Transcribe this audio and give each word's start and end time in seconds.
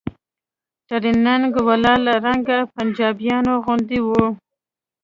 ټرېننگ 0.87 1.51
والا 1.67 1.93
له 2.05 2.13
رنګه 2.25 2.57
پنجابيانو 2.73 3.53
غوندې 3.65 3.99
و. 4.05 4.07